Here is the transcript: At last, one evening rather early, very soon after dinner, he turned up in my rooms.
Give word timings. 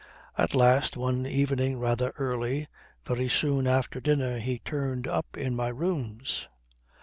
At 0.35 0.55
last, 0.55 0.97
one 0.97 1.27
evening 1.27 1.77
rather 1.77 2.09
early, 2.17 2.67
very 3.05 3.29
soon 3.29 3.67
after 3.67 3.99
dinner, 4.01 4.39
he 4.39 4.57
turned 4.57 5.05
up 5.07 5.37
in 5.37 5.55
my 5.55 5.67
rooms. 5.69 6.47